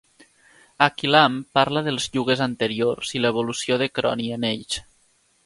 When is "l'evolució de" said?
3.23-3.91